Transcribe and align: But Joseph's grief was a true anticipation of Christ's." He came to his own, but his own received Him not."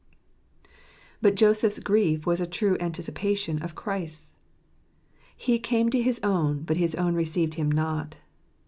But 1.21 1.35
Joseph's 1.35 1.77
grief 1.77 2.25
was 2.25 2.41
a 2.41 2.47
true 2.47 2.75
anticipation 2.79 3.61
of 3.61 3.75
Christ's." 3.75 4.31
He 5.45 5.59
came 5.59 5.91
to 5.91 6.01
his 6.01 6.19
own, 6.23 6.63
but 6.63 6.77
his 6.77 6.95
own 6.95 7.13
received 7.13 7.53
Him 7.53 7.71
not." 7.71 8.17